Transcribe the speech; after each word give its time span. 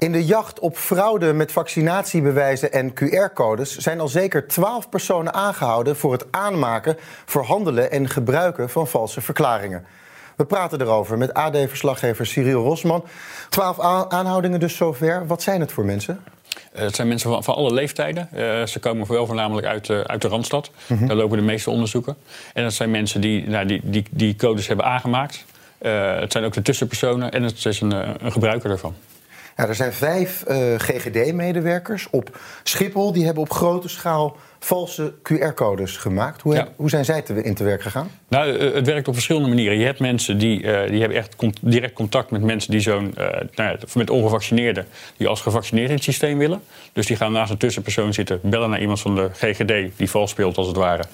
In 0.00 0.12
de 0.12 0.24
jacht 0.24 0.58
op 0.58 0.76
fraude 0.76 1.32
met 1.32 1.52
vaccinatiebewijzen 1.52 2.72
en 2.72 2.92
QR-codes 2.92 3.76
zijn 3.76 4.00
al 4.00 4.08
zeker 4.08 4.48
12 4.48 4.88
personen 4.88 5.34
aangehouden 5.34 5.96
voor 5.96 6.12
het 6.12 6.24
aanmaken, 6.30 6.96
verhandelen 7.24 7.90
en 7.90 8.08
gebruiken 8.08 8.70
van 8.70 8.88
valse 8.88 9.20
verklaringen. 9.20 9.84
We 10.36 10.44
praten 10.44 10.80
erover 10.80 11.18
met 11.18 11.34
AD-verslaggever 11.34 12.26
Cyril 12.26 12.62
Rosman. 12.62 13.04
12 13.48 13.80
aanhoudingen 14.10 14.60
dus 14.60 14.76
zover. 14.76 15.26
Wat 15.26 15.42
zijn 15.42 15.60
het 15.60 15.72
voor 15.72 15.84
mensen? 15.84 16.20
Uh, 16.74 16.80
het 16.80 16.94
zijn 16.94 17.08
mensen 17.08 17.30
van, 17.30 17.44
van 17.44 17.54
alle 17.54 17.72
leeftijden. 17.72 18.28
Uh, 18.34 18.66
ze 18.66 18.78
komen 18.80 19.08
wel 19.08 19.26
voornamelijk 19.26 19.66
uit, 19.66 19.88
uh, 19.88 20.00
uit 20.00 20.22
de 20.22 20.28
Randstad. 20.28 20.70
Mm 20.86 20.96
-hmm. 20.98 21.06
Daar 21.06 21.16
lopen 21.16 21.38
de 21.38 21.44
meeste 21.44 21.70
onderzoeken. 21.70 22.16
En 22.54 22.62
dat 22.62 22.72
zijn 22.72 22.90
mensen 22.90 23.20
die 23.20 23.48
nou, 23.48 23.66
die, 23.66 23.80
die, 23.84 24.04
die 24.10 24.36
codes 24.36 24.66
hebben 24.66 24.86
aangemaakt. 24.86 25.44
het 25.78 26.32
zijn 26.32 26.44
ook 26.44 26.52
de 26.52 26.62
tussenpersonen 26.62 27.30
en 27.32 27.42
het 27.42 27.64
is 27.64 27.80
een, 27.80 28.24
een 28.24 28.32
gebruiker 28.32 28.68
daarvan. 28.68 28.94
Ja, 29.60 29.68
er 29.68 29.74
zijn 29.74 29.92
vijf 29.92 30.44
uh, 30.48 30.56
GGD-medewerkers 30.76 32.10
op 32.10 32.38
Schiphol. 32.62 33.12
Die 33.12 33.24
hebben 33.24 33.42
op 33.42 33.52
grote 33.52 33.88
schaal 33.88 34.36
valse 34.58 35.14
QR-codes 35.22 35.96
gemaakt. 35.96 36.42
Hoe, 36.42 36.54
ja. 36.54 36.68
hoe, 36.76 36.88
zijn 36.88 37.04
zij 37.04 37.22
te, 37.22 37.42
in 37.42 37.54
te 37.54 37.64
werk 37.64 37.82
gegaan? 37.82 38.10
Nou, 38.28 38.52
uh, 38.52 38.74
het 38.74 38.86
werkt 38.86 39.08
op 39.08 39.14
verschillende 39.14 39.48
manieren. 39.48 39.78
Je 39.78 39.84
hebt 39.84 40.00
mensen 40.00 40.38
die, 40.38 40.62
uh, 40.62 40.88
die 40.88 41.00
hebben 41.00 41.18
echt 41.18 41.36
con 41.36 41.54
direct 41.60 41.92
contact 41.92 42.30
met 42.30 42.42
mensen 42.42 42.70
die 42.70 42.80
zo'n, 42.80 43.14
nou 43.16 43.42
ja, 43.54 43.76
met 43.94 44.10
ongevaccineerden, 44.10 44.86
die 45.16 45.28
als 45.28 45.40
gevaccineerd 45.40 45.88
in 45.88 45.94
het 45.94 46.04
systeem 46.04 46.38
willen. 46.38 46.62
Dus 46.92 47.06
die 47.06 47.16
gaan 47.16 47.32
naast 47.32 47.50
een 47.50 47.58
tussenpersoon 47.58 48.14
zitten, 48.14 48.40
bellen 48.42 48.70
naar 48.70 48.80
iemand 48.80 49.00
van 49.00 49.14
de 49.14 49.30
GGD 49.32 49.96
die 49.96 50.10
vals 50.10 50.30
speelt 50.30 50.56
als 50.56 50.66
het 50.66 50.76
ware. 50.76 51.04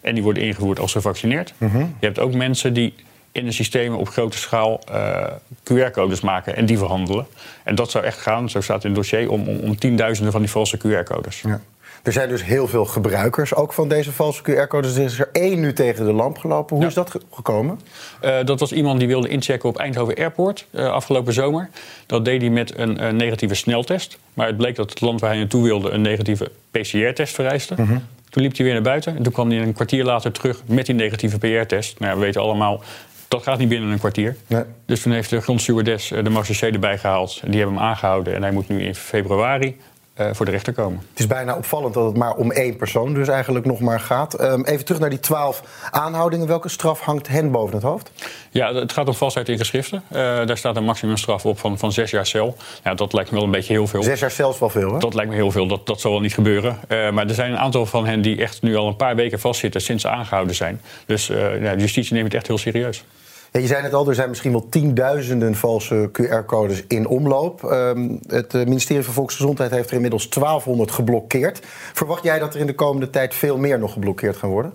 En 0.00 0.14
die 0.14 0.22
worden 0.22 0.42
ingevoerd 0.42 0.78
als 0.78 0.92
gevaccineerd. 0.92 1.52
Mm 1.58 1.70
-hmm. 1.70 1.96
Je 2.00 2.06
hebt 2.06 2.18
ook 2.18 2.34
mensen 2.34 2.72
die 2.72 2.94
in 3.32 3.44
de 3.44 3.52
systemen 3.52 3.98
op 3.98 4.08
grote 4.08 4.38
schaal 4.38 4.80
uh, 4.90 5.24
QR-codes 5.64 6.20
maken 6.20 6.56
en 6.56 6.66
die 6.66 6.78
verhandelen. 6.78 7.26
En 7.64 7.74
dat 7.74 7.90
zou 7.90 8.04
echt 8.04 8.18
gaan, 8.18 8.50
zo 8.50 8.60
staat 8.60 8.84
in 8.84 8.90
het 8.90 8.98
dossier, 8.98 9.30
om, 9.30 9.48
om, 9.48 9.58
om 9.58 9.78
tienduizenden 9.78 10.32
van 10.32 10.40
die 10.40 10.50
valse 10.50 10.78
QR-codes. 10.78 11.40
Ja. 11.40 11.60
Er 12.02 12.12
zijn 12.12 12.28
dus 12.28 12.44
heel 12.44 12.68
veel 12.68 12.84
gebruikers 12.84 13.54
ook 13.54 13.72
van 13.72 13.88
deze 13.88 14.12
valse 14.12 14.42
QR-codes. 14.42 14.96
Er 14.96 15.04
is 15.04 15.18
er 15.18 15.28
één 15.32 15.60
nu 15.60 15.72
tegen 15.72 16.06
de 16.06 16.12
lamp 16.12 16.38
gelopen. 16.38 16.74
Hoe 16.74 16.82
ja. 16.82 16.88
is 16.88 16.94
dat 16.94 17.14
gekomen? 17.32 17.80
Uh, 18.22 18.44
dat 18.44 18.60
was 18.60 18.72
iemand 18.72 18.98
die 18.98 19.08
wilde 19.08 19.28
inchecken 19.28 19.68
op 19.68 19.78
Eindhoven 19.78 20.14
Airport 20.14 20.66
uh, 20.70 20.90
afgelopen 20.90 21.32
zomer. 21.32 21.70
Dat 22.06 22.24
deed 22.24 22.40
hij 22.40 22.50
met 22.50 22.78
een, 22.78 23.04
een, 23.04 23.16
negatieve 23.16 23.54
sneltest. 23.54 24.18
Maar 24.34 24.46
het 24.46 24.56
bleek 24.56 24.76
dat 24.76 24.90
het 24.90 25.00
land 25.00 25.20
waar 25.20 25.30
hij 25.30 25.38
naartoe 25.38 25.62
wilde 25.62 25.90
een 25.90 26.00
negatieve 26.00 26.50
PCR-test 26.70 27.34
vereiste. 27.34 27.74
Mm 27.76 27.86
-hmm. 27.86 28.02
Toen 28.30 28.42
liep 28.42 28.56
hij 28.56 28.64
weer 28.64 28.74
naar 28.74 28.82
buiten 28.82 29.16
en 29.16 29.22
toen 29.22 29.32
kwam 29.32 29.50
hij 29.50 29.62
een 29.62 29.72
kwartier 29.72 30.04
later 30.04 30.32
terug 30.32 30.62
met 30.66 30.86
die 30.86 30.94
negatieve 30.94 31.38
PR-test. 31.38 31.98
Nou 31.98 32.14
we 32.14 32.20
weten 32.20 32.40
allemaal, 32.40 32.82
dat 33.28 33.42
gaat 33.42 33.58
niet 33.58 33.68
binnen 33.68 33.90
een 33.90 33.98
kwartier. 33.98 34.36
Nee. 34.46 34.62
Dus 34.86 35.02
toen 35.02 35.12
heeft 35.12 35.30
de 35.30 35.40
grondstewardess 35.40 36.08
de 36.08 36.30
marechaussee 36.30 36.72
erbij 36.72 36.98
gehaald. 36.98 37.40
Die 37.46 37.56
hebben 37.60 37.76
hem 37.76 37.84
aangehouden 37.84 38.34
en 38.34 38.42
hij 38.42 38.52
moet 38.52 38.68
nu 38.68 38.82
in 38.82 38.94
februari 38.94 39.76
uh, 40.20 40.26
voor 40.32 40.44
de 40.44 40.50
rechter 40.50 40.72
komen. 40.72 40.98
Het 41.10 41.18
is 41.18 41.26
bijna 41.26 41.56
opvallend 41.56 41.94
dat 41.94 42.04
het 42.04 42.16
maar 42.16 42.34
om 42.34 42.52
één 42.52 42.76
persoon 42.76 43.14
dus 43.14 43.28
eigenlijk 43.28 43.66
nog 43.66 43.80
maar 43.80 44.00
gaat. 44.00 44.40
Um, 44.40 44.64
even 44.64 44.84
terug 44.84 45.00
naar 45.00 45.10
die 45.10 45.20
twaalf 45.20 45.62
aanhoudingen. 45.90 46.46
Welke 46.46 46.68
straf 46.68 47.00
hangt 47.00 47.28
hen 47.28 47.50
boven 47.50 47.74
het 47.74 47.82
hoofd? 47.82 48.10
Ja, 48.50 48.74
het 48.74 48.92
gaat 48.92 49.08
om 49.08 49.14
valsheid 49.14 49.48
in 49.48 49.58
geschriften. 49.58 50.02
Uh, 50.08 50.18
daar 50.18 50.56
staat 50.56 50.76
een 50.76 50.84
maximumstraf 50.84 51.46
op 51.46 51.58
van, 51.58 51.78
van 51.78 51.92
zes 51.92 52.10
jaar 52.10 52.26
cel. 52.26 52.56
Ja, 52.84 52.94
dat 52.94 53.12
lijkt 53.12 53.30
me 53.30 53.36
wel 53.36 53.44
een 53.44 53.52
beetje 53.52 53.72
heel 53.72 53.86
veel. 53.86 54.02
Zes 54.02 54.20
jaar 54.20 54.30
cel 54.30 54.50
is 54.50 54.58
wel 54.58 54.70
veel, 54.70 54.92
hè? 54.92 54.98
Dat 54.98 55.14
lijkt 55.14 55.30
me 55.30 55.36
heel 55.36 55.50
veel. 55.50 55.66
Dat, 55.66 55.86
dat 55.86 56.00
zal 56.00 56.10
wel 56.10 56.20
niet 56.20 56.34
gebeuren. 56.34 56.78
Uh, 56.88 57.10
maar 57.10 57.26
er 57.26 57.34
zijn 57.34 57.52
een 57.52 57.58
aantal 57.58 57.86
van 57.86 58.06
hen 58.06 58.20
die 58.20 58.42
echt 58.42 58.62
nu 58.62 58.76
al 58.76 58.88
een 58.88 58.96
paar 58.96 59.16
weken 59.16 59.40
vastzitten 59.40 59.80
sinds 59.80 60.02
ze 60.02 60.08
aangehouden 60.08 60.54
zijn. 60.54 60.80
Dus 61.06 61.26
ja, 61.26 61.74
de 61.74 61.80
justitie 61.80 62.12
neemt 62.14 62.26
het 62.26 62.34
echt 62.34 62.46
heel 62.46 62.58
serieus. 62.58 63.04
Ja, 63.52 63.60
je 63.60 63.66
zei 63.66 63.82
het 63.82 63.94
al, 63.94 64.08
er 64.08 64.14
zijn 64.14 64.28
misschien 64.28 64.52
wel 64.52 64.68
tienduizenden 64.68 65.54
valse 65.54 66.10
QR-codes 66.12 66.84
in 66.88 67.06
omloop. 67.06 67.62
Um, 67.62 68.20
het 68.26 68.52
ministerie 68.52 69.02
van 69.02 69.14
Volksgezondheid 69.14 69.70
heeft 69.70 69.88
er 69.88 69.94
inmiddels 69.94 70.28
1200 70.28 70.90
geblokkeerd. 70.90 71.60
Verwacht 71.92 72.22
jij 72.22 72.38
dat 72.38 72.54
er 72.54 72.60
in 72.60 72.66
de 72.66 72.74
komende 72.74 73.10
tijd 73.10 73.34
veel 73.34 73.58
meer 73.58 73.78
nog 73.78 73.92
geblokkeerd 73.92 74.36
gaan 74.36 74.50
worden? 74.50 74.72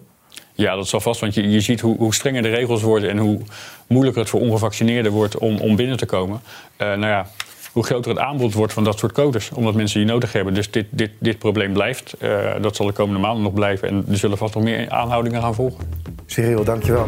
Ja, 0.54 0.76
dat 0.76 0.88
zal 0.88 1.00
vast, 1.00 1.20
want 1.20 1.34
je, 1.34 1.50
je 1.50 1.60
ziet 1.60 1.82
hoe, 1.82 1.98
hoe, 1.98 2.14
strenger 2.14 2.42
de 2.42 2.50
regels 2.50 2.82
worden 2.82 3.10
en 3.10 3.18
hoe 3.18 3.40
moeilijker 3.88 4.22
het 4.22 4.30
voor 4.30 4.40
ongevaccineerden 4.40 5.12
wordt 5.12 5.38
om, 5.38 5.58
om 5.58 5.76
binnen 5.76 5.98
te 5.98 6.06
komen. 6.06 6.42
Uh, 6.78 6.88
nou 6.88 7.06
ja, 7.06 7.28
hoe 7.72 7.86
groter 7.86 8.12
het 8.12 8.20
aanbod 8.20 8.54
wordt 8.54 8.74
van 8.74 8.84
dat 8.84 9.00
soort 9.00 9.12
codes, 9.12 9.52
omdat 9.52 9.74
mensen 9.74 10.00
die 10.00 10.10
nodig 10.10 10.34
hebben. 10.34 10.54
Dus 10.54 10.72
dit, 10.72 10.86
dit, 10.90 11.12
dit 11.20 11.38
probleem 11.38 11.74
blijft. 11.74 12.16
Uh, 12.20 12.52
dat 12.62 12.76
zal 12.76 12.86
de 12.86 12.94
komende 12.94 13.20
maanden 13.20 13.44
nog 13.44 13.54
blijven 13.54 13.88
en 13.88 14.06
er 14.10 14.18
zullen 14.18 14.38
vast 14.38 14.54
nog 14.54 14.64
meer 14.64 14.90
aanhoudingen 14.90 15.42
gaan 15.42 15.56
volgen. 15.56 15.86
Cyril, 16.26 16.64
dankjewel. 16.64 17.08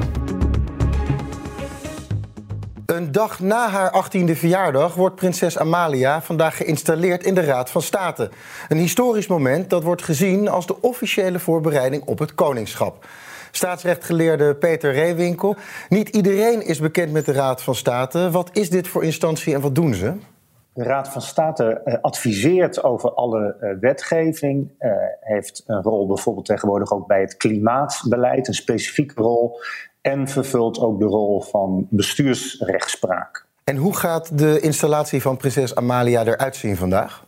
Een 2.95 3.11
dag 3.11 3.39
na 3.39 3.69
haar 3.69 4.05
18e 4.05 4.31
verjaardag 4.31 4.93
wordt 4.93 5.15
prinses 5.15 5.57
Amalia 5.57 6.21
vandaag 6.21 6.57
geïnstalleerd 6.57 7.23
in 7.23 7.35
de 7.35 7.41
Raad 7.41 7.69
van 7.69 7.81
State. 7.81 8.29
Een 8.69 8.77
historisch 8.77 9.27
moment 9.27 9.69
dat 9.69 9.83
wordt 9.83 10.03
gezien 10.03 10.49
als 10.49 10.67
de 10.67 10.81
officiële 10.81 11.39
voorbereiding 11.39 12.03
op 12.05 12.19
het 12.19 12.35
koningschap. 12.35 13.05
Staatsrechtgeleerde 13.51 14.55
Peter 14.55 14.93
Reewinkel. 14.93 15.55
Niet 15.89 16.09
iedereen 16.09 16.65
is 16.65 16.79
bekend 16.79 17.11
met 17.11 17.25
de 17.25 17.31
Raad 17.31 17.61
van 17.61 17.75
State. 17.75 18.31
Wat 18.31 18.49
is 18.53 18.69
dit 18.69 18.87
voor 18.87 19.03
instantie 19.03 19.53
en 19.53 19.61
wat 19.61 19.75
doen 19.75 19.93
ze? 19.93 20.13
De 20.75 20.83
Raad 20.83 21.09
van 21.09 21.21
State 21.21 21.99
adviseert 22.01 22.83
over 22.83 23.13
alle 23.13 23.77
wetgeving, 23.79 24.71
uh, 24.79 24.91
heeft 25.19 25.63
een 25.65 25.81
rol 25.81 26.07
bijvoorbeeld 26.07 26.45
tegenwoordig 26.45 26.91
ook 26.91 27.07
bij 27.07 27.21
het 27.21 27.37
klimaatbeleid, 27.37 28.47
een 28.47 28.53
specifieke 28.53 29.21
rol 29.21 29.59
en 30.01 30.27
vervult 30.27 30.79
ook 30.79 30.99
de 30.99 31.05
rol 31.05 31.41
van 31.41 31.87
bestuursrechtspraak. 31.89 33.45
En 33.63 33.75
hoe 33.75 33.95
gaat 33.95 34.37
de 34.37 34.59
installatie 34.59 35.21
van 35.21 35.37
prinses 35.37 35.75
Amalia 35.75 36.23
eruit 36.23 36.55
zien 36.55 36.75
vandaag? 36.75 37.25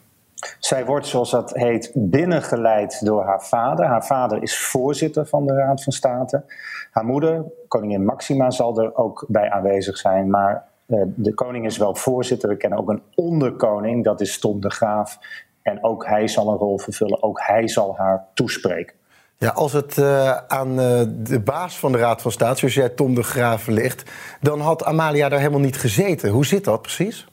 Zij 0.59 0.85
wordt, 0.85 1.07
zoals 1.07 1.31
dat 1.31 1.53
heet, 1.53 1.91
binnengeleid 1.95 3.05
door 3.05 3.23
haar 3.23 3.43
vader. 3.43 3.85
Haar 3.85 4.05
vader 4.05 4.41
is 4.41 4.59
voorzitter 4.59 5.25
van 5.25 5.45
de 5.45 5.53
Raad 5.53 5.83
van 5.83 5.93
State. 5.93 6.43
Haar 6.91 7.05
moeder, 7.05 7.43
koningin 7.67 8.05
Maxima, 8.05 8.49
zal 8.49 8.79
er 8.79 8.95
ook 8.95 9.25
bij 9.27 9.49
aanwezig 9.49 9.97
zijn. 9.97 10.29
Maar 10.29 10.66
de 11.15 11.33
koning 11.33 11.65
is 11.65 11.77
wel 11.77 11.95
voorzitter. 11.95 12.49
We 12.49 12.57
kennen 12.57 12.79
ook 12.79 12.89
een 12.89 13.01
onderkoning, 13.15 14.03
dat 14.03 14.21
is 14.21 14.39
Tom 14.39 14.61
de 14.61 14.69
Graaf. 14.69 15.17
En 15.61 15.83
ook 15.83 16.05
hij 16.05 16.27
zal 16.27 16.49
een 16.49 16.57
rol 16.57 16.79
vervullen. 16.79 17.23
Ook 17.23 17.41
hij 17.41 17.67
zal 17.67 17.95
haar 17.97 18.27
toespreken. 18.33 18.95
Ja, 19.37 19.49
als 19.49 19.73
het 19.73 19.97
uh, 19.97 20.37
aan 20.47 20.79
uh, 20.79 21.01
de 21.17 21.39
baas 21.43 21.79
van 21.79 21.91
de 21.91 21.97
Raad 21.97 22.21
van 22.21 22.31
State, 22.31 22.59
zoals 22.59 22.73
jij 22.73 22.89
Tom 22.89 23.15
de 23.15 23.23
Graaf 23.23 23.67
ligt, 23.67 24.11
dan 24.41 24.59
had 24.59 24.83
Amalia 24.83 25.29
daar 25.29 25.39
helemaal 25.39 25.59
niet 25.59 25.77
gezeten. 25.77 26.29
Hoe 26.29 26.45
zit 26.45 26.63
dat 26.63 26.81
precies? 26.81 27.27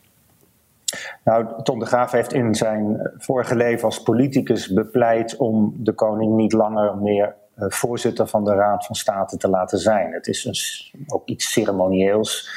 Nou, 1.24 1.62
Tom 1.62 1.78
de 1.78 1.86
Graaf 1.86 2.10
heeft 2.10 2.32
in 2.32 2.54
zijn 2.54 3.10
vorige 3.18 3.56
leven 3.56 3.84
als 3.84 4.02
politicus 4.02 4.72
bepleit 4.72 5.36
om 5.36 5.74
de 5.76 5.92
koning 5.92 6.36
niet 6.36 6.52
langer 6.52 6.96
meer 6.96 7.34
uh, 7.56 7.66
voorzitter 7.68 8.26
van 8.26 8.44
de 8.44 8.54
Raad 8.54 8.86
van 8.86 8.94
State 8.94 9.36
te 9.36 9.48
laten 9.48 9.78
zijn. 9.78 10.12
Het 10.12 10.26
is 10.26 10.44
een, 10.44 11.04
ook 11.06 11.28
iets 11.28 11.52
ceremonieels. 11.52 12.48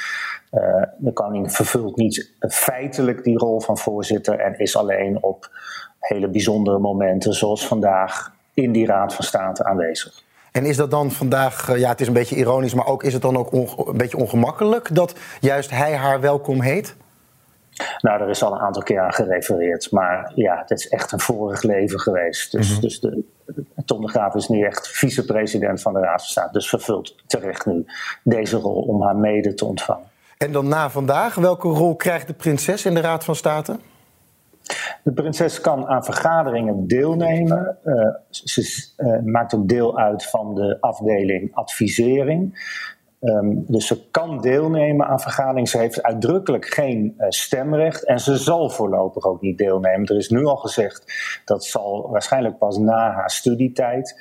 Uh, 0.58 0.84
de 0.98 1.14
koning 1.14 1.52
vervult 1.52 1.96
niet 1.96 2.34
feitelijk 2.40 3.24
die 3.24 3.38
rol 3.38 3.60
van 3.60 3.78
voorzitter 3.78 4.40
en 4.40 4.60
is 4.60 4.78
alleen 4.78 5.24
op 5.24 5.50
hele 6.00 6.28
bijzondere 6.28 6.80
momenten, 6.80 7.34
zoals 7.34 7.68
vandaag, 7.68 8.34
in 8.54 8.72
die 8.72 8.86
Raad 8.86 9.14
van 9.14 9.26
State 9.26 9.64
aanwezig. 9.64 10.24
En 10.52 10.66
is 10.66 10.78
dat 10.78 10.92
dan 10.92 11.12
vandaag, 11.12 11.78
ja, 11.78 11.90
het 11.90 12.02
is 12.02 12.08
een 12.08 12.14
beetje 12.14 12.36
ironisch, 12.36 12.74
maar 12.74 12.88
ook 12.88 13.04
is 13.04 13.14
het 13.14 13.22
dan 13.22 13.38
ook 13.38 13.52
een 13.52 13.98
beetje 13.98 14.18
ongemakkelijk 14.18 14.96
dat 14.96 15.16
juist 15.40 15.70
hij 15.70 15.96
haar 15.96 16.22
welkom 16.22 16.62
heet? 16.62 16.96
Nou, 18.02 18.22
er 18.22 18.30
is 18.30 18.44
al 18.44 18.54
een 18.54 18.60
aantal 18.60 18.84
keer 18.84 19.00
aan 19.00 19.14
gerefereerd. 19.14 19.92
Maar 19.92 20.32
ja, 20.36 20.58
het 20.58 20.72
is 20.72 20.88
echt 20.88 21.12
een 21.12 21.20
vorig 21.20 21.62
leven 21.62 22.00
geweest. 22.00 22.52
Dus, 22.52 22.68
mm-hmm. 22.68 22.82
dus 22.82 23.00
de, 23.00 23.24
Tom 23.86 24.02
de 24.02 24.08
Graaf 24.08 24.36
is 24.36 24.48
nu 24.48 24.62
echt 24.62 24.88
vicepresident 24.88 25.82
van 25.82 25.94
de 25.94 26.00
Raad 26.00 26.22
van 26.22 26.30
State. 26.30 26.54
Dus 26.54 26.70
vervult 26.70 27.16
terecht 27.28 27.66
nu 27.66 27.86
deze 28.24 28.58
rol 28.58 28.82
om 28.82 29.02
haar 29.02 29.16
mede 29.16 29.54
te 29.54 29.66
ontvangen. 29.66 30.07
En 30.38 30.52
dan 30.52 30.68
na 30.68 30.90
vandaag, 30.90 31.36
welke 31.36 31.68
rol 31.68 31.96
krijgt 31.96 32.28
de 32.28 32.34
prinses 32.34 32.86
in 32.86 32.94
de 32.94 33.02
Raad 33.02 33.24
van 33.24 33.36
State? 33.36 33.80
De 35.04 35.14
prinses 35.14 35.62
kan 35.62 35.88
aan 35.88 36.04
vergaderingen 36.04 36.88
deelnemen. 36.88 37.78
Uh, 37.84 38.10
ze 38.30 38.92
uh, 38.98 39.20
maakt 39.24 39.54
ook 39.54 39.68
deel 39.68 39.98
uit 39.98 40.26
van 40.26 40.56
de 40.56 40.78
afdeling 40.80 41.56
advisering. 41.56 42.60
Ehm, 43.20 43.48
dus 43.68 43.88
ze 43.88 44.10
kan 44.10 44.42
deelnemen 44.42 45.08
aan 45.08 45.20
vergaderingen. 45.20 45.70
Ze 45.70 45.78
heeft 45.78 46.04
uitdrukkelijk 46.04 46.66
geen 46.66 47.14
uh, 47.18 47.26
stemrecht 47.30 48.06
en 48.06 48.20
ze 48.20 48.38
zal 48.38 48.70
voorlopig 48.70 49.26
ook 49.26 49.42
niet 49.42 49.58
deelnemen. 49.58 50.06
Er 50.08 50.18
is 50.18 50.30
nu 50.30 50.46
al 50.46 50.58
gezegd 50.58 51.14
dat 51.46 51.66
zal 51.66 52.10
waarschijnlijk 52.12 52.58
pas 52.58 52.78
na 52.78 53.12
haar 53.12 53.32
studietijd 53.32 54.16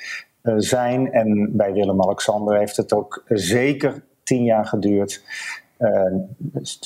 zijn. 0.57 1.13
En 1.13 1.51
bij 1.57 1.73
Willem-Alexander 1.73 2.59
heeft 2.59 2.77
het 2.77 2.93
ook 2.93 3.25
zeker 3.29 4.05
tien 4.23 4.45
jaar 4.45 4.67
geduurd. 4.67 5.23
Uh, 5.79 6.13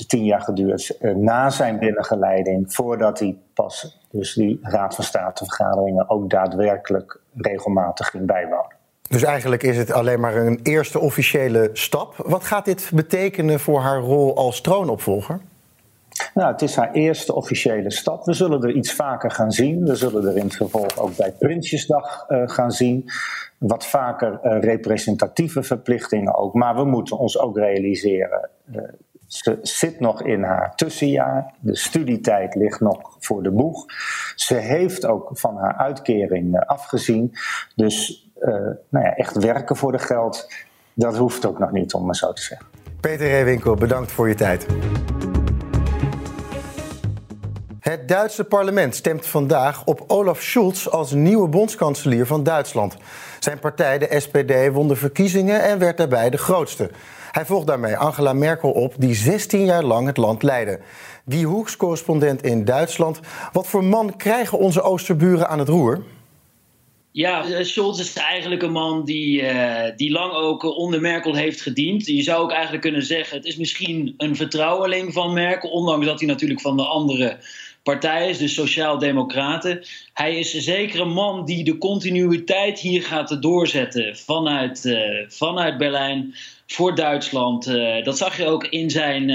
tien 0.06 0.24
jaar 0.24 0.40
geduurd 0.40 0.98
na 1.00 1.50
zijn 1.50 1.78
binnengeleiding, 1.78 2.74
voordat 2.74 3.18
hij 3.18 3.36
pas 3.54 4.00
dus 4.10 4.34
die 4.34 4.58
Raad 4.62 4.94
van 4.94 5.04
Statenvergaderingen 5.04 6.10
ook 6.10 6.30
daadwerkelijk 6.30 7.20
regelmatig 7.34 8.08
ging 8.08 8.26
bijwonen. 8.26 8.78
Dus 9.08 9.22
eigenlijk 9.22 9.62
is 9.62 9.76
het 9.76 9.92
alleen 9.92 10.20
maar 10.20 10.36
een 10.36 10.60
eerste 10.62 10.98
officiële 10.98 11.70
stap. 11.72 12.14
Wat 12.16 12.44
gaat 12.44 12.64
dit 12.64 12.90
betekenen 12.94 13.60
voor 13.60 13.80
haar 13.80 14.00
rol 14.00 14.36
als 14.36 14.60
troonopvolger? 14.60 15.40
Nou, 16.34 16.52
het 16.52 16.62
is 16.62 16.76
haar 16.76 16.92
eerste 16.92 17.34
officiële 17.34 17.90
stap. 17.90 18.24
We 18.24 18.32
zullen 18.32 18.62
er 18.62 18.70
iets 18.70 18.92
vaker 18.92 19.30
gaan 19.30 19.52
zien. 19.52 19.84
We 19.84 19.94
zullen 19.94 20.24
er 20.24 20.36
in 20.36 20.44
het 20.44 20.56
vervolg 20.56 20.98
ook 20.98 21.16
bij 21.16 21.32
Prinsjesdag 21.38 22.24
uh, 22.28 22.48
gaan 22.48 22.70
zien. 22.70 23.10
Wat 23.58 23.86
vaker 23.86 24.40
uh, 24.42 24.60
representatieve 24.60 25.62
verplichtingen 25.62 26.34
ook. 26.34 26.54
Maar 26.54 26.74
we 26.74 26.84
moeten 26.84 27.18
ons 27.18 27.38
ook 27.38 27.56
realiseren. 27.56 28.48
Uh, 28.74 28.82
ze 29.26 29.58
zit 29.62 30.00
nog 30.00 30.22
in 30.22 30.42
haar 30.42 30.74
tussenjaar. 30.74 31.54
De 31.60 31.76
studietijd 31.76 32.54
ligt 32.54 32.80
nog 32.80 33.16
voor 33.18 33.42
de 33.42 33.50
boeg. 33.50 33.84
Ze 34.34 34.54
heeft 34.54 35.06
ook 35.06 35.30
van 35.32 35.56
haar 35.56 35.76
uitkering 35.76 36.60
afgezien. 36.60 37.32
Dus 37.74 38.28
nou 38.88 39.04
ja, 39.04 39.16
echt 39.16 39.36
werken 39.36 39.76
voor 39.76 39.92
de 39.92 39.98
geld, 39.98 40.52
dat 40.94 41.16
hoeft 41.16 41.46
ook 41.46 41.58
nog 41.58 41.72
niet, 41.72 41.94
om 41.94 42.04
maar 42.06 42.16
zo 42.16 42.32
te 42.32 42.42
zeggen. 42.42 42.66
Peter 43.00 43.26
Reewinkel, 43.26 43.74
bedankt 43.74 44.12
voor 44.12 44.28
je 44.28 44.34
tijd. 44.34 44.66
Het 47.90 48.08
Duitse 48.08 48.44
parlement 48.44 48.94
stemt 48.94 49.26
vandaag 49.26 49.84
op 49.84 50.04
Olaf 50.06 50.42
Scholz 50.42 50.86
als 50.86 51.12
nieuwe 51.12 51.48
bondskanselier 51.48 52.26
van 52.26 52.42
Duitsland. 52.42 52.96
Zijn 53.40 53.58
partij, 53.58 53.98
de 53.98 54.20
SPD, 54.20 54.72
won 54.72 54.88
de 54.88 54.96
verkiezingen 54.96 55.62
en 55.62 55.78
werd 55.78 55.96
daarbij 55.96 56.30
de 56.30 56.38
grootste. 56.38 56.90
Hij 57.30 57.44
volgt 57.44 57.66
daarmee 57.66 57.96
Angela 57.96 58.32
Merkel 58.32 58.70
op, 58.70 58.94
die 58.98 59.14
16 59.14 59.64
jaar 59.64 59.82
lang 59.82 60.06
het 60.06 60.16
land 60.16 60.42
leidde. 60.42 60.80
Guy 61.28 61.42
Hoeks, 61.42 61.76
correspondent 61.76 62.42
in 62.42 62.64
Duitsland. 62.64 63.20
Wat 63.52 63.66
voor 63.66 63.84
man 63.84 64.16
krijgen 64.16 64.58
onze 64.58 64.82
Oosterburen 64.82 65.48
aan 65.48 65.58
het 65.58 65.68
roer? 65.68 66.02
Ja, 67.12 67.44
eh, 67.44 67.64
Scholz 67.64 68.00
is 68.00 68.12
eigenlijk 68.12 68.62
een 68.62 68.72
man 68.72 69.04
die, 69.04 69.42
uh, 69.42 69.82
die 69.96 70.10
lang 70.10 70.32
ook 70.32 70.64
onder 70.64 71.00
Merkel 71.00 71.34
heeft 71.34 71.60
gediend. 71.60 72.06
Je 72.06 72.22
zou 72.22 72.42
ook 72.42 72.52
eigenlijk 72.52 72.82
kunnen 72.82 73.02
zeggen, 73.02 73.36
het 73.36 73.46
is 73.46 73.56
misschien 73.56 74.14
een 74.16 74.36
vertrouweling 74.36 75.12
van 75.12 75.32
Merkel, 75.32 75.70
ondanks 75.70 76.06
dat 76.06 76.18
hij 76.18 76.28
natuurlijk 76.28 76.60
van 76.60 76.76
de 76.76 76.84
andere 76.84 77.38
partij 77.82 78.28
is, 78.28 78.38
de 78.38 78.48
Sociaal-Democraten. 78.48 79.84
Hij 80.12 80.38
is 80.38 80.50
zeker 80.50 81.00
een 81.00 81.12
man 81.12 81.44
die 81.44 81.64
de 81.64 81.78
continuïteit 81.78 82.78
hier 82.78 83.02
gaat 83.02 83.42
doorzetten 83.42 84.16
vanuit, 84.16 84.84
uh, 84.84 84.98
vanuit 85.28 85.78
Berlijn 85.78 86.34
voor 86.66 86.94
Duitsland. 86.94 87.68
Uh, 87.68 88.04
dat 88.04 88.18
zag 88.18 88.36
je 88.36 88.46
ook 88.46 88.64
in 88.64 88.90
zijn 88.90 89.28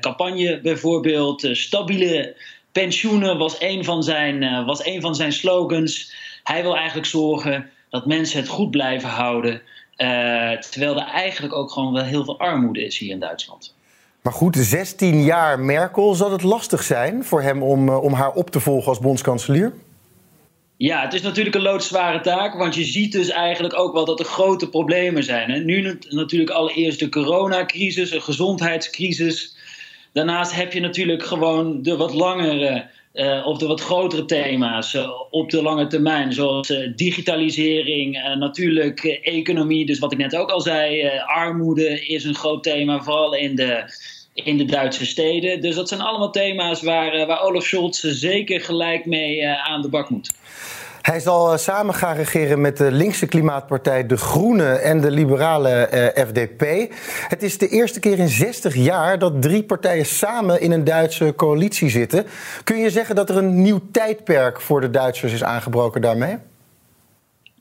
campagne 0.00 0.60
bijvoorbeeld. 0.60 1.48
stabiele 1.52 2.36
pensioenen 2.72 3.38
was 3.38 3.56
een 3.60 3.84
van 3.84 4.02
zijn, 4.02 4.64
was 4.64 4.86
een 4.86 5.00
van 5.00 5.14
zijn 5.14 5.32
slogans. 5.32 6.14
Hij 6.42 6.62
wil 6.62 6.76
eigenlijk 6.76 7.06
zorgen 7.06 7.70
dat 7.90 8.06
mensen 8.06 8.38
het 8.40 8.48
goed 8.48 8.70
blijven 8.70 9.08
houden. 9.08 9.62
Terwijl 10.70 11.00
er 11.00 11.06
eigenlijk 11.06 11.54
ook 11.54 11.70
gewoon 11.70 11.92
wel 11.92 12.04
heel 12.04 12.24
veel 12.24 12.38
armoede 12.38 12.84
is 12.84 12.98
hier 12.98 13.10
in 13.10 13.20
Duitsland. 13.20 13.74
Maar 14.22 14.32
goed, 14.32 14.56
16 14.56 15.22
jaar 15.22 15.60
Merkel, 15.60 16.14
zal 16.14 16.32
het 16.32 16.42
lastig 16.42 16.82
zijn 16.82 17.24
voor 17.24 17.42
hem 17.42 17.62
om, 17.62 17.88
uh, 17.88 18.02
om 18.02 18.12
haar 18.12 18.32
op 18.32 18.50
te 18.50 18.60
volgen 18.60 18.88
als 18.88 18.98
bondskanselier? 18.98 19.72
Ja, 20.76 21.02
het 21.02 21.12
is 21.12 21.22
natuurlijk 21.22 21.54
een 21.54 21.62
loodzware 21.62 22.20
taak, 22.20 22.54
want 22.54 22.74
je 22.74 22.84
ziet 22.84 23.12
dus 23.12 23.28
eigenlijk 23.28 23.78
ook 23.78 23.92
wel 23.92 24.04
dat 24.04 24.18
er 24.18 24.24
grote 24.24 24.68
problemen 24.68 25.24
zijn. 25.24 25.50
Hè? 25.50 25.58
Nu 25.58 25.98
natuurlijk 26.08 26.50
allereerst 26.50 26.98
de 26.98 27.08
coronacrisis, 27.08 28.10
een 28.10 28.22
gezondheidscrisis. 28.22 29.56
Daarnaast 30.12 30.54
heb 30.54 30.72
je 30.72 30.80
natuurlijk 30.80 31.22
gewoon 31.22 31.82
de 31.82 31.96
wat 31.96 32.14
langere 32.14 32.90
uh, 33.14 33.46
of 33.46 33.58
de 33.58 33.66
wat 33.66 33.80
grotere 33.80 34.24
thema's 34.24 34.94
uh, 34.94 35.10
op 35.30 35.50
de 35.50 35.62
lange 35.62 35.86
termijn, 35.86 36.32
zoals 36.32 36.70
uh, 36.70 36.92
digitalisering, 36.96 38.34
natuurlijk 38.38 39.04
economie. 39.22 39.86
Dus 39.86 39.98
wat 39.98 40.12
ik 40.12 40.18
net 40.18 40.36
ook 40.36 40.50
al 40.50 40.60
zei, 40.60 41.10
armoede 41.26 42.06
is 42.06 42.24
een 42.24 42.34
groot 42.34 42.62
thema, 42.62 43.02
vooral 43.02 43.34
in 43.34 43.56
de, 43.56 43.84
in 44.34 44.56
de 44.56 44.64
Duitse 44.64 45.06
steden. 45.06 45.60
Dus 45.60 45.74
dat 45.74 45.88
zijn 45.88 46.00
allemaal 46.00 46.30
thema's 46.30 46.82
waar, 46.82 47.26
waar 47.26 47.42
Olaf 47.42 47.64
Scholz 47.64 48.00
zeker 48.00 48.60
gelijk 48.60 49.06
mee 49.06 49.48
aan 49.48 49.82
de 49.82 49.88
bak 49.88 50.10
moet. 50.10 50.30
Hij 51.02 51.20
zal 51.20 51.58
samen 51.58 51.94
gaan 51.94 52.16
regeren 52.16 52.60
met 52.60 52.76
de 52.76 52.92
linkse 52.92 53.26
klimaatpartij 53.26 54.06
De 54.06 54.16
Groene 54.16 54.72
en 54.72 55.00
de 55.00 55.10
liberale 55.10 55.70
eh, 55.70 56.26
FDP. 56.26 56.92
Het 57.28 57.42
is 57.42 57.58
de 57.58 57.68
eerste 57.68 58.00
keer 58.00 58.18
in 58.18 58.28
60 58.28 58.74
jaar 58.74 59.18
dat 59.18 59.42
drie 59.42 59.62
partijen 59.62 60.06
samen 60.06 60.60
in 60.60 60.72
een 60.72 60.84
Duitse 60.84 61.32
coalitie 61.36 61.90
zitten. 61.90 62.26
Kun 62.64 62.76
je 62.76 62.90
zeggen 62.90 63.14
dat 63.14 63.30
er 63.30 63.36
een 63.36 63.62
nieuw 63.62 63.80
tijdperk 63.92 64.60
voor 64.60 64.80
de 64.80 64.90
Duitsers 64.90 65.32
is 65.32 65.44
aangebroken 65.44 66.00
daarmee? 66.00 66.36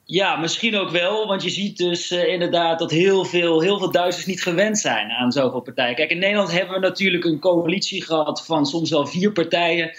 Ja, 0.05 0.35
misschien 0.35 0.77
ook 0.77 0.89
wel. 0.89 1.27
Want 1.27 1.43
je 1.43 1.49
ziet 1.49 1.77
dus 1.77 2.11
uh, 2.11 2.27
inderdaad 2.27 2.79
dat 2.79 2.91
heel 2.91 3.25
veel, 3.25 3.61
heel 3.61 3.77
veel 3.77 3.91
Duitsers 3.91 4.25
niet 4.25 4.43
gewend 4.43 4.79
zijn 4.79 5.11
aan 5.11 5.31
zoveel 5.31 5.61
partijen. 5.61 5.95
Kijk, 5.95 6.11
in 6.11 6.19
Nederland 6.19 6.51
hebben 6.51 6.73
we 6.73 6.79
natuurlijk 6.79 7.25
een 7.25 7.39
coalitie 7.39 8.03
gehad 8.03 8.45
van 8.45 8.65
soms 8.65 8.89
wel 8.89 9.07
vier 9.07 9.31
partijen. 9.31 9.91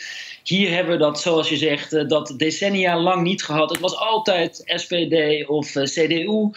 Hier 0.42 0.70
hebben 0.70 0.92
we 0.92 0.98
dat, 0.98 1.20
zoals 1.20 1.48
je 1.48 1.56
zegt, 1.56 1.92
eh, 1.92 2.08
dat 2.08 2.34
decennia 2.36 3.00
lang 3.00 3.22
niet 3.22 3.42
gehad. 3.42 3.70
Het 3.70 3.80
was 3.80 3.96
altijd 3.96 4.62
SPD 4.64 5.48
of 5.48 5.76
eh, 5.76 5.84
CDU. 5.84 6.50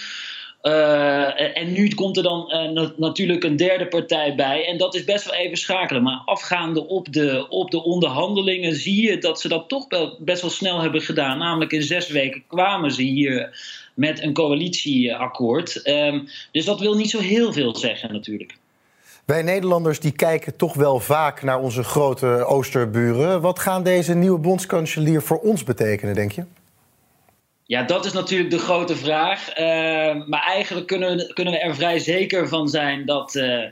Uh, 0.62 1.58
en 1.58 1.72
nu 1.72 1.90
komt 1.90 2.18
er 2.18 2.24
dan 2.24 2.52
natuurlijk 2.98 3.44
een 3.44 3.56
derde 3.56 3.88
partij 3.88 4.36
bij. 4.36 4.66
En 4.66 4.78
dat 4.78 4.96
is 4.96 5.04
best 5.04 5.26
wel 5.26 5.34
even 5.34 5.58
schakelen. 5.58 6.04
Maar 6.04 6.22
afgaande 6.26 6.88
op 6.88 7.14
de, 7.14 7.46
op 7.50 7.72
de 7.72 7.84
onderhandelingen 7.84 8.76
zie 8.76 9.10
je 9.10 9.18
dat 9.18 9.42
ze 9.42 9.48
dat 9.48 9.70
toch 9.70 9.86
wel 9.90 10.18
best 10.20 10.42
wel 10.42 10.50
snel 10.50 10.82
hebben 10.82 11.02
gedaan. 11.02 11.38
Namelijk 11.38 11.72
in 11.72 11.84
zes 11.84 12.10
weken 12.10 12.44
kwamen 12.48 12.92
ze 12.92 13.02
hier 13.02 13.60
met 13.96 14.22
een 14.22 14.34
coalitieakkoord. 14.34 15.88
Um, 15.88 16.28
dus 16.52 16.66
dat 16.66 16.80
wil 16.80 16.96
niet 16.96 17.10
zo 17.10 17.20
heel 17.20 17.54
veel 17.54 17.76
zeggen 17.76 18.14
natuurlijk. 18.14 18.58
Wij 19.26 19.42
Nederlanders 19.42 20.00
die 20.00 20.12
kijken 20.12 20.56
toch 20.56 20.74
wel 20.74 21.00
vaak 21.00 21.44
naar 21.44 21.60
onze 21.60 21.84
grote 21.84 22.46
Oosterburen. 22.46 23.42
Wat 23.42 23.60
gaan 23.60 23.84
deze 23.84 24.14
nieuwe 24.14 24.40
bondskanselier 24.40 25.22
voor 25.22 25.38
ons 25.40 25.64
betekenen, 25.64 26.16
denk 26.16 26.32
je? 26.32 26.44
Ja, 27.64 27.84
dat 27.84 28.06
is 28.06 28.14
natuurlijk 28.14 28.52
de 28.52 28.60
grote 28.60 28.96
vraag. 28.96 29.50
Uh, 29.50 29.66
maar 30.28 30.44
eigenlijk 30.48 30.88
kunnen 30.88 31.18
we, 31.18 31.34
kunnen 31.34 31.54
we 31.54 31.60
er 31.60 31.76
vrij 31.76 32.00
zeker 32.00 32.48
van 32.48 32.68
zijn 32.68 33.06
dat, 33.06 33.36
uh, 33.36 33.64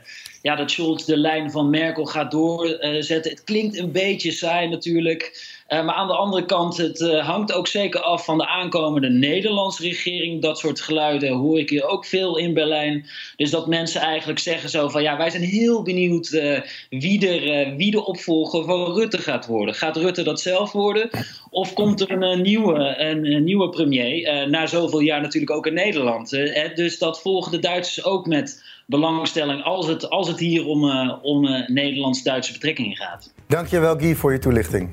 ja, 0.44 0.56
dat 0.56 0.70
Scholz 0.70 1.04
de 1.04 1.16
lijn 1.16 1.50
van 1.50 1.70
Merkel 1.70 2.04
gaat 2.04 2.30
doorzetten. 2.30 3.30
het 3.30 3.44
klinkt 3.44 3.78
een 3.78 3.92
beetje 3.92 4.30
saai 4.30 4.68
natuurlijk. 4.68 5.52
Uh, 5.68 5.84
maar 5.84 5.94
aan 5.94 6.06
de 6.06 6.14
andere 6.14 6.44
kant, 6.44 6.76
het 6.76 7.00
uh, 7.00 7.26
hangt 7.26 7.52
ook 7.52 7.66
zeker 7.66 8.00
af 8.00 8.24
van 8.24 8.38
de 8.38 8.46
aankomende 8.46 9.08
Nederlandse 9.08 9.82
regering. 9.82 10.42
Dat 10.42 10.58
soort 10.58 10.80
geluiden 10.80 11.32
hoor 11.32 11.58
ik 11.58 11.70
hier 11.70 11.86
ook 11.86 12.04
veel 12.04 12.38
in 12.38 12.54
Berlijn. 12.54 13.06
Dus 13.36 13.50
dat 13.50 13.66
mensen 13.66 14.00
eigenlijk 14.00 14.38
zeggen 14.38 14.70
zo 14.70 14.88
van 14.88 15.02
ja, 15.02 15.16
wij 15.16 15.30
zijn 15.30 15.42
heel 15.42 15.82
benieuwd 15.82 16.30
uh, 16.30 16.60
wie, 16.90 17.28
er, 17.28 17.76
wie 17.76 17.90
de 17.90 18.04
opvolger 18.04 18.64
van 18.64 18.92
Rutte 18.92 19.18
gaat 19.18 19.46
worden. 19.46 19.74
Gaat 19.74 19.96
Rutte 19.96 20.22
dat 20.22 20.40
zelf 20.40 20.72
worden? 20.72 21.10
Of 21.50 21.72
komt 21.72 22.00
er 22.00 22.22
een, 22.22 22.42
nieuwe, 22.42 22.98
een, 22.98 23.32
een, 23.32 23.44
nieuwe 23.44 23.68
premier? 23.68 24.48
na 24.48 24.66
zoveel 24.66 25.00
jaar 25.00 25.20
natuurlijk 25.20 25.52
ook 25.52 25.66
in 25.66 25.74
Nederland. 25.74 26.30
dus 26.74 26.98
dat 26.98 27.20
volgen 27.20 27.52
de 27.52 27.58
Duitsers 27.58 28.04
ook 28.04 28.26
met 28.26 28.62
belangstelling 28.86 29.62
als 29.62 29.86
het, 29.86 30.10
als 30.10 30.28
het 30.28 30.38
hier 30.38 30.66
om, 30.66 31.10
om 31.10 31.64
Nederlands-Duitse 31.66 32.52
betrekkingen 32.52 32.96
gaat. 32.96 33.32
Dankjewel 33.46 33.98
Guy 33.98 34.14
voor 34.14 34.32
je 34.32 34.38
toelichting. 34.38 34.90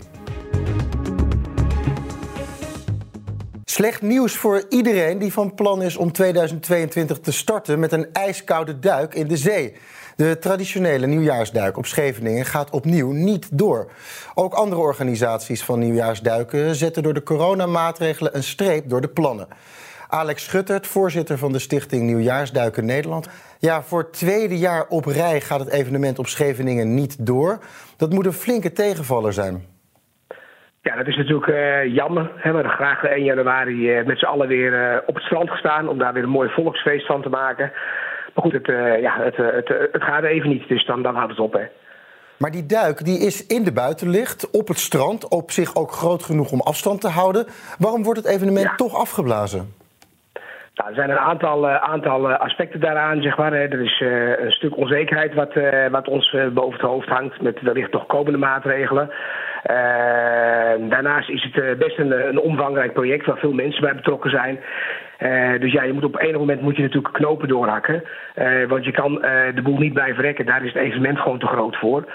Slecht 3.71 4.01
nieuws 4.01 4.35
voor 4.35 4.65
iedereen 4.69 5.17
die 5.17 5.33
van 5.33 5.53
plan 5.55 5.81
is 5.81 5.97
om 5.97 6.11
2022 6.11 7.19
te 7.19 7.31
starten 7.31 7.79
met 7.79 7.91
een 7.91 8.07
ijskoude 8.13 8.79
duik 8.79 9.13
in 9.13 9.27
de 9.27 9.37
zee. 9.37 9.73
De 10.15 10.37
traditionele 10.39 11.07
nieuwjaarsduik 11.07 11.77
op 11.77 11.85
Scheveningen 11.85 12.45
gaat 12.45 12.69
opnieuw 12.69 13.11
niet 13.11 13.47
door. 13.51 13.91
Ook 14.33 14.53
andere 14.53 14.81
organisaties 14.81 15.63
van 15.63 15.79
nieuwjaarsduiken 15.79 16.75
zetten 16.75 17.03
door 17.03 17.13
de 17.13 17.23
coronamaatregelen 17.23 18.35
een 18.35 18.43
streep 18.43 18.89
door 18.89 19.01
de 19.01 19.09
plannen. 19.09 19.47
Alex 20.11 20.43
Schuttert, 20.43 20.87
voorzitter 20.87 21.37
van 21.37 21.51
de 21.51 21.59
stichting 21.59 22.03
Nieuwjaarsduiken 22.03 22.85
Nederland. 22.85 23.29
Ja, 23.59 23.81
voor 23.81 23.99
het 23.99 24.13
tweede 24.13 24.57
jaar 24.57 24.85
op 24.89 25.05
rij 25.05 25.41
gaat 25.41 25.59
het 25.59 25.71
evenement 25.71 26.19
op 26.19 26.27
Scheveningen 26.27 26.93
niet 26.93 27.25
door. 27.25 27.59
Dat 27.97 28.13
moet 28.13 28.25
een 28.25 28.33
flinke 28.33 28.71
tegenvaller 28.71 29.33
zijn. 29.33 29.65
Ja, 30.81 30.95
dat 30.95 31.07
is 31.07 31.17
natuurlijk 31.17 31.47
uh, 31.47 31.95
jammer. 31.95 32.31
Hè. 32.35 32.49
We 32.49 32.55
hadden 32.55 32.71
graag 32.71 33.03
1 33.03 33.23
januari 33.23 33.99
uh, 33.99 34.05
met 34.05 34.19
z'n 34.19 34.25
allen 34.25 34.47
weer 34.47 34.91
uh, 34.93 34.97
op 35.05 35.15
het 35.15 35.23
strand 35.23 35.49
gestaan 35.49 35.87
om 35.87 35.97
daar 35.97 36.13
weer 36.13 36.23
een 36.23 36.29
mooi 36.29 36.49
volksfeest 36.49 37.05
van 37.05 37.21
te 37.21 37.29
maken. 37.29 37.71
Maar 38.33 38.43
goed, 38.43 38.53
het, 38.53 38.65
ja, 39.01 39.23
het, 39.23 39.35
het, 39.35 39.67
het 39.91 40.03
gaat 40.03 40.23
even 40.23 40.49
niet, 40.49 40.67
dus 40.67 40.85
dan, 40.85 41.03
dan 41.03 41.15
houdt 41.15 41.31
het 41.31 41.39
op. 41.39 41.53
Hè. 41.53 41.65
Maar 42.37 42.51
die 42.51 42.65
duik 42.65 43.05
die 43.05 43.19
is 43.19 43.47
in 43.47 43.63
de 43.63 43.73
buitenlicht, 43.73 44.49
op 44.51 44.67
het 44.67 44.79
strand, 44.79 45.27
op 45.27 45.51
zich 45.51 45.75
ook 45.75 45.91
groot 45.91 46.23
genoeg 46.23 46.51
om 46.51 46.61
afstand 46.61 47.01
te 47.01 47.09
houden. 47.09 47.45
Waarom 47.79 48.03
wordt 48.03 48.19
het 48.19 48.29
evenement 48.29 48.77
toch 48.77 48.95
afgeblazen? 48.95 49.79
Nou, 50.81 50.93
er 50.93 50.99
zijn 50.99 51.09
een 51.09 51.25
aantal, 51.31 51.69
uh, 51.69 51.75
aantal 51.75 52.31
aspecten 52.31 52.79
daaraan, 52.79 53.21
zeg 53.21 53.37
maar. 53.37 53.53
Er 53.53 53.81
is 53.81 53.99
uh, 53.99 54.39
een 54.39 54.51
stuk 54.51 54.77
onzekerheid 54.77 55.33
wat, 55.33 55.53
wat 55.91 56.07
ons 56.07 56.35
boven 56.53 56.79
het 56.79 56.89
hoofd 56.89 57.07
hangt 57.07 57.41
met 57.41 57.61
wellicht 57.61 57.91
nog 57.91 58.05
komende 58.05 58.37
maatregelen. 58.37 59.09
daarnaast 60.89 61.29
is 61.29 61.49
het 61.51 61.77
best 61.77 61.97
een, 61.97 62.27
een 62.27 62.39
omvangrijk 62.39 62.93
project 62.93 63.25
waar 63.25 63.37
veel 63.37 63.53
mensen 63.53 63.81
bij 63.81 63.95
betrokken 63.95 64.29
zijn. 64.29 64.59
Uh, 65.23 65.59
dus 65.59 65.71
ja, 65.71 65.83
je 65.83 65.93
moet 65.93 66.03
op 66.03 66.19
enig 66.19 66.37
moment 66.37 66.61
moet 66.61 66.75
je 66.75 66.81
natuurlijk 66.81 67.13
knopen 67.13 67.47
doorhakken. 67.47 68.03
Uh, 68.35 68.67
want 68.67 68.85
je 68.85 68.91
kan 68.91 69.13
uh, 69.13 69.21
de 69.55 69.61
boel 69.61 69.77
niet 69.77 69.93
blijven 69.93 70.23
rekken. 70.23 70.45
Daar 70.45 70.65
is 70.65 70.73
het 70.73 70.83
evenement 70.83 71.19
gewoon 71.19 71.39
te 71.39 71.47
groot 71.47 71.75
voor. 71.75 72.05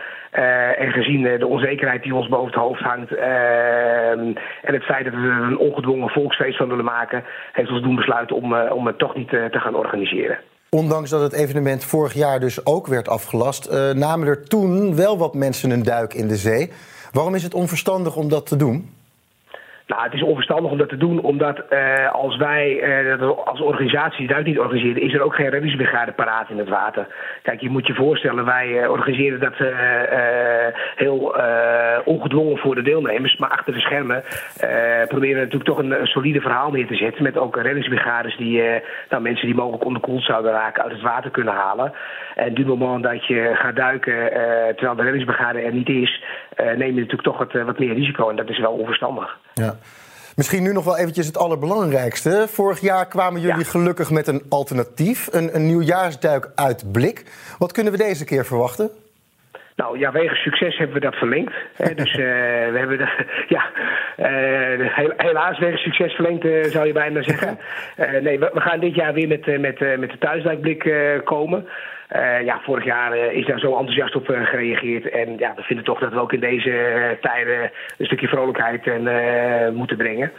en 0.78 0.92
gezien 0.92 1.22
de 1.22 1.46
onzekerheid 1.46 2.02
die 2.02 2.14
ons 2.14 2.28
boven 2.28 2.46
het 2.46 2.54
hoofd 2.54 2.82
hangt. 2.82 3.14
en 3.14 4.74
het 4.74 4.84
feit 4.84 5.04
dat 5.04 5.14
we 5.14 5.20
er 5.20 5.42
een 5.42 5.58
ongedwongen 5.58 6.08
volksfeest 6.08 6.56
van 6.56 6.68
willen 6.68 6.84
maken. 6.84 7.24
heeft 7.52 7.70
ons 7.70 7.82
doen 7.82 7.96
besluiten 7.96 8.36
om, 8.36 8.54
om 8.54 8.86
het 8.86 8.98
toch 8.98 9.14
niet 9.14 9.28
te 9.28 9.58
gaan 9.60 9.74
organiseren. 9.74 10.38
Ondanks 10.70 11.10
dat 11.10 11.20
het 11.20 11.32
evenement 11.32 11.84
vorig 11.84 12.14
jaar 12.14 12.40
dus 12.40 12.66
ook 12.66 12.86
werd 12.86 13.08
afgelast, 13.08 13.92
namen 13.94 14.28
er 14.28 14.48
toen 14.48 14.96
wel 14.96 15.18
wat 15.18 15.34
mensen 15.34 15.70
een 15.70 15.82
duik 15.82 16.14
in 16.14 16.28
de 16.28 16.36
zee. 16.36 16.72
Waarom 17.12 17.34
is 17.34 17.42
het 17.42 17.54
onverstandig 17.54 18.16
om 18.16 18.28
dat 18.28 18.46
te 18.46 18.56
doen? 18.56 18.95
Nou, 19.86 20.02
het 20.02 20.12
is 20.12 20.22
onverstandig 20.22 20.70
om 20.70 20.78
dat 20.78 20.88
te 20.88 20.96
doen, 20.96 21.20
omdat 21.20 21.62
uh, 21.70 22.12
als 22.12 22.36
wij 22.36 22.66
uh, 23.18 23.30
als 23.44 23.60
organisatie 23.60 24.26
duik 24.26 24.46
niet 24.46 24.58
organiseren, 24.58 25.02
is 25.02 25.14
er 25.14 25.22
ook 25.22 25.34
geen 25.34 25.48
reddingsbrigade 25.48 26.12
paraat 26.12 26.50
in 26.50 26.58
het 26.58 26.68
water. 26.68 27.06
Kijk, 27.42 27.60
je 27.60 27.70
moet 27.70 27.86
je 27.86 27.94
voorstellen, 27.94 28.44
wij 28.44 28.82
uh, 28.82 28.90
organiseren 28.90 29.40
dat 29.40 29.54
heel 30.96 31.34
ongedwongen 32.04 32.58
voor 32.58 32.74
de 32.74 32.82
deelnemers, 32.82 33.36
maar 33.36 33.48
achter 33.48 33.72
de 33.72 33.80
schermen 33.80 34.22
proberen 35.08 35.34
we 35.34 35.40
natuurlijk 35.40 35.64
toch 35.64 35.78
een, 35.78 36.06
solide 36.06 36.40
verhaal 36.40 36.70
neer 36.70 36.86
te 36.86 36.96
zetten 36.96 37.22
met 37.22 37.36
ook 37.36 37.56
reddingsbrigades 37.56 38.36
die 38.36 38.62
nou, 39.08 39.22
mensen 39.22 39.46
die 39.46 39.54
mogelijk 39.54 39.84
onderkoeld 39.84 40.22
zouden 40.22 40.52
raken 40.52 40.82
uit 40.82 40.92
het 40.92 41.02
water 41.02 41.30
kunnen 41.30 41.54
halen. 41.54 41.92
En 42.34 42.54
du 42.54 42.66
moment 42.66 43.02
dat 43.02 43.26
je 43.26 43.50
gaat 43.54 43.76
duiken 43.76 44.30
terwijl 44.76 44.96
de 44.96 45.02
reddingsbrigade 45.02 45.60
er 45.60 45.72
niet 45.72 45.88
is, 45.88 46.24
neem 46.56 46.94
je 46.94 47.06
natuurlijk 47.06 47.22
toch 47.22 47.64
wat 47.64 47.78
meer 47.78 47.94
risico 47.94 48.28
en 48.28 48.36
dat 48.36 48.48
is 48.48 48.58
wel 48.58 48.72
onverstandig. 48.72 49.38
Ja. 49.60 49.76
Misschien 50.36 50.62
nu 50.62 50.72
nog 50.72 50.84
wel 50.84 50.96
eventjes 50.96 51.26
het 51.26 51.36
allerbelangrijkste. 51.36 52.46
Vorig 52.48 52.80
jaar 52.80 53.06
kwamen 53.06 53.40
jullie 53.40 53.64
gelukkig 53.64 54.10
met 54.10 54.26
een 54.26 54.42
alternatief, 54.48 55.28
een, 55.32 55.54
een 55.54 55.66
nieuwjaarsduik 55.66 56.50
uit 56.54 56.92
blik. 56.92 57.24
Wat 57.58 57.72
kunnen 57.72 57.92
we 57.92 57.98
deze 57.98 58.24
keer 58.24 58.44
verwachten? 58.46 58.90
Nou 59.76 59.98
ja, 59.98 60.12
wegens 60.12 60.42
succes 60.42 60.76
hebben 60.76 60.94
we 60.94 61.02
dat 61.02 61.14
verlengd. 61.14 61.52
Hè, 61.74 61.94
dus 61.94 62.12
uh, 62.12 62.16
we 62.72 62.78
hebben 62.78 62.98
dat, 62.98 63.08
ja, 63.56 63.70
helaas 65.16 65.58
wegens 65.58 65.82
succes 65.82 66.14
verlengd, 66.14 66.44
uh, 66.44 66.64
zou 66.64 66.86
je 66.86 66.92
bijna 66.92 67.22
zeggen. 67.22 67.58
nee, 68.22 68.38
we, 68.38 68.50
we, 68.52 68.60
gaan 68.60 68.80
dit 68.80 68.94
jaar 68.94 69.12
weer 69.12 69.28
met, 69.28 69.46
met, 69.60 69.98
met 69.98 70.10
de 70.10 70.18
thuisduikblik 70.18 70.92
komen. 71.24 71.66
Uh, 72.14 72.44
ja, 72.44 72.60
vorig 72.62 72.84
jaar 72.84 73.16
uh, 73.16 73.32
is 73.32 73.46
daar 73.46 73.58
zo 73.58 73.76
enthousiast 73.76 74.14
op 74.14 74.30
uh, 74.30 74.46
gereageerd. 74.46 75.08
En 75.08 75.38
ja, 75.38 75.52
we 75.56 75.62
vinden 75.62 75.84
toch 75.84 75.98
dat 75.98 76.12
we 76.12 76.20
ook 76.20 76.32
in 76.32 76.40
deze 76.40 77.16
tijden 77.20 77.70
een 77.98 78.06
stukje 78.06 78.28
vrolijkheid 78.28 78.86
en, 78.86 79.74
moeten 79.74 79.96
brengen. 79.96 80.32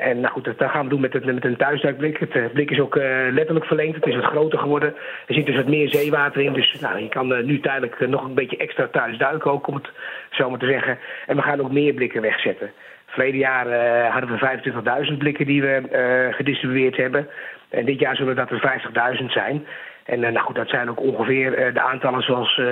En 0.00 0.20
nou 0.20 0.32
goed, 0.32 0.44
dat, 0.44 0.70
gaan 0.70 0.84
we 0.84 0.90
doen 0.90 1.00
met, 1.00 1.12
het, 1.12 1.24
met 1.24 1.44
een 1.44 1.56
thuisduikblik. 1.56 2.18
Het 2.18 2.52
blik 2.52 2.70
is 2.70 2.80
ook 2.80 2.94
letterlijk 3.30 3.66
verlengd. 3.66 3.94
Het 3.94 4.06
is 4.06 4.14
wat 4.14 4.24
groter 4.24 4.58
geworden. 4.58 4.94
Er 5.26 5.34
zit 5.34 5.46
dus 5.46 5.56
wat 5.56 5.68
meer 5.68 5.88
zeewater 5.88 6.42
in. 6.42 6.52
Dus 6.52 6.76
nou, 6.80 6.98
je 6.98 7.08
kan 7.08 7.44
nu 7.44 7.60
tijdelijk 7.60 8.08
nog 8.08 8.24
een 8.24 8.34
beetje 8.34 8.56
extra 8.56 8.88
thuis 8.92 9.18
duiken 9.18 9.50
ook, 9.50 9.66
om 9.66 9.74
het 9.74 9.90
zo 10.30 10.50
maar 10.50 10.58
te 10.58 10.66
zeggen. 10.66 10.98
En 11.26 11.36
we 11.36 11.42
gaan 11.42 11.60
ook 11.60 11.72
meer 11.72 11.94
blikken 11.94 12.22
wegzetten. 12.22 12.72
Verleden 13.06 13.38
jaar 13.38 13.66
hadden 14.10 14.30
we 14.30 15.08
25.000 15.10 15.16
blikken 15.18 15.46
die 15.46 15.62
we 15.62 16.28
gedistribueerd 16.30 16.96
hebben. 16.96 17.28
En 17.68 17.84
dit 17.84 17.98
jaar 17.98 18.16
zullen 18.16 18.36
dat 18.36 18.50
er 18.50 18.80
50.000 19.20 19.24
zijn. 19.26 19.66
En 20.04 20.24
eh, 20.24 20.32
nou 20.32 20.46
goed, 20.46 20.54
dat 20.54 20.68
zijn 20.68 20.90
ook 20.90 21.00
ongeveer 21.00 21.54
eh, 21.54 21.74
de 21.74 21.80
aantallen 21.80 22.22
zoals 22.22 22.56
uh, 22.56 22.66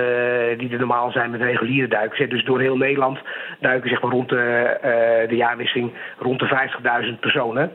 die 0.57 0.71
er 0.71 0.77
normaal 0.77 1.11
zijn 1.11 1.31
met 1.31 1.41
reguliere 1.41 1.87
duikers. 1.87 2.29
Dus 2.29 2.45
door 2.45 2.59
heel 2.59 2.77
Nederland 2.77 3.19
duiken 3.59 3.89
zeg 3.89 4.01
maar 4.01 4.11
rond 4.11 4.29
de, 4.29 4.77
uh, 5.23 5.29
de 5.29 5.35
jaarwisseling 5.35 5.93
rond 6.19 6.39
de 6.39 6.69
50.000 7.13 7.19
personen. 7.19 7.71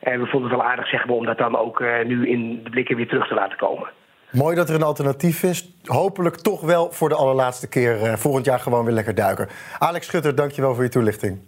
En 0.00 0.20
we 0.20 0.26
vonden 0.26 0.50
het 0.50 0.58
wel 0.58 0.68
aardig 0.68 0.88
zeg 0.88 1.06
maar, 1.06 1.16
om 1.16 1.24
dat 1.24 1.38
dan 1.38 1.56
ook 1.56 1.84
nu 2.04 2.28
in 2.28 2.60
de 2.64 2.70
blikken 2.70 2.96
weer 2.96 3.08
terug 3.08 3.28
te 3.28 3.34
laten 3.34 3.58
komen. 3.58 3.88
Mooi 4.30 4.56
dat 4.56 4.68
er 4.68 4.74
een 4.74 4.82
alternatief 4.82 5.42
is. 5.42 5.74
Hopelijk 5.84 6.36
toch 6.36 6.60
wel 6.60 6.90
voor 6.90 7.08
de 7.08 7.14
allerlaatste 7.14 7.68
keer 7.68 8.18
volgend 8.18 8.44
jaar 8.44 8.58
gewoon 8.58 8.84
weer 8.84 8.94
lekker 8.94 9.14
duiken. 9.14 9.48
Alex 9.78 10.06
Schutter, 10.06 10.34
dankjewel 10.34 10.74
voor 10.74 10.82
je 10.82 10.90
toelichting. 10.90 11.40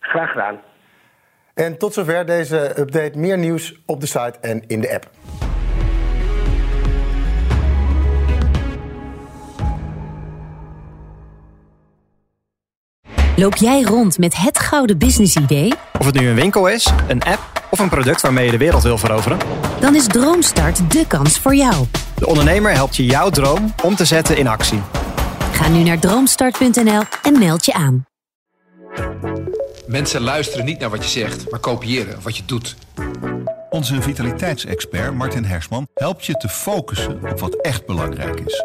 Graag 0.00 0.30
gedaan. 0.30 0.60
En 1.54 1.78
tot 1.78 1.92
zover 1.92 2.26
deze 2.26 2.80
update. 2.80 3.18
Meer 3.18 3.38
nieuws 3.38 3.82
op 3.86 4.00
de 4.00 4.06
site 4.06 4.38
en 4.40 4.64
in 4.66 4.80
de 4.80 4.94
app. 4.94 5.06
Loop 13.38 13.56
jij 13.56 13.82
rond 13.82 14.18
met 14.18 14.36
het 14.36 14.58
gouden 14.58 14.98
business-idee? 14.98 15.72
Of 15.98 16.06
het 16.06 16.14
nu 16.14 16.28
een 16.28 16.34
winkel 16.34 16.66
is, 16.68 16.90
een 17.08 17.22
app 17.22 17.62
of 17.70 17.78
een 17.78 17.88
product 17.88 18.20
waarmee 18.20 18.44
je 18.44 18.50
de 18.50 18.58
wereld 18.58 18.82
wil 18.82 18.98
veroveren? 18.98 19.38
Dan 19.80 19.94
is 19.94 20.06
Droomstart 20.06 20.90
de 20.90 21.06
kans 21.06 21.38
voor 21.38 21.54
jou. 21.54 21.86
De 22.16 22.26
ondernemer 22.26 22.72
helpt 22.72 22.96
je 22.96 23.04
jouw 23.04 23.30
droom 23.30 23.74
om 23.82 23.96
te 23.96 24.04
zetten 24.04 24.36
in 24.36 24.46
actie. 24.46 24.80
Ga 25.52 25.68
nu 25.68 25.82
naar 25.82 25.98
droomstart.nl 25.98 27.02
en 27.22 27.38
meld 27.38 27.64
je 27.64 27.72
aan. 27.72 28.06
Mensen 29.86 30.20
luisteren 30.20 30.64
niet 30.64 30.78
naar 30.78 30.90
wat 30.90 31.04
je 31.04 31.10
zegt, 31.10 31.50
maar 31.50 31.60
kopiëren 31.60 32.22
wat 32.22 32.36
je 32.36 32.42
doet. 32.46 32.76
Onze 33.70 34.02
vitaliteitsexpert 34.02 35.14
Martin 35.14 35.44
Hersman 35.44 35.86
helpt 35.94 36.24
je 36.24 36.32
te 36.32 36.48
focussen 36.48 37.20
op 37.30 37.40
wat 37.40 37.54
echt 37.54 37.86
belangrijk 37.86 38.40
is. 38.40 38.64